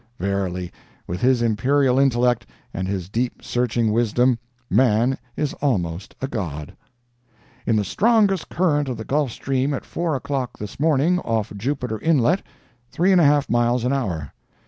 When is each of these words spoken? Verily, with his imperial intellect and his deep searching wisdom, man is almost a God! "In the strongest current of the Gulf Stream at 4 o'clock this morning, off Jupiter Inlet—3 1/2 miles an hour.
Verily, 0.17 0.71
with 1.05 1.21
his 1.21 1.43
imperial 1.43 1.99
intellect 1.99 2.47
and 2.73 2.87
his 2.87 3.07
deep 3.07 3.43
searching 3.43 3.91
wisdom, 3.91 4.39
man 4.67 5.15
is 5.37 5.53
almost 5.61 6.15
a 6.23 6.27
God! 6.27 6.75
"In 7.67 7.75
the 7.75 7.85
strongest 7.85 8.49
current 8.49 8.89
of 8.89 8.97
the 8.97 9.05
Gulf 9.05 9.29
Stream 9.31 9.75
at 9.75 9.85
4 9.85 10.15
o'clock 10.15 10.57
this 10.57 10.79
morning, 10.79 11.19
off 11.19 11.53
Jupiter 11.55 11.99
Inlet—3 11.99 13.15
1/2 13.15 13.47
miles 13.47 13.83
an 13.85 13.93
hour. 13.93 14.33